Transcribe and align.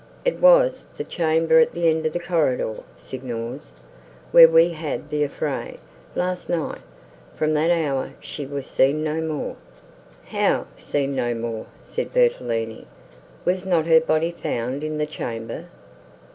It 0.25 0.39
was 0.39 0.85
the 0.97 1.03
chamber 1.03 1.59
at 1.59 1.73
the 1.73 1.87
end 1.87 2.07
of 2.07 2.13
the 2.13 2.19
corridor, 2.19 2.77
Signors, 2.97 3.73
where 4.31 4.47
we 4.49 4.69
had 4.71 5.11
the 5.11 5.23
affray, 5.23 5.77
last 6.15 6.49
night. 6.49 6.81
From 7.35 7.53
that 7.53 7.69
hour, 7.69 8.13
she 8.19 8.47
was 8.47 8.65
seen 8.65 9.03
no 9.03 9.21
more." 9.21 9.57
"How! 10.25 10.65
seen 10.75 11.13
no 11.15 11.35
more!" 11.35 11.67
said 11.83 12.11
Bertolini, 12.15 12.87
"was 13.45 13.63
not 13.63 13.85
her 13.85 14.01
body 14.01 14.31
found 14.31 14.83
in 14.83 14.97
the 14.97 15.05
chamber?" 15.05 15.65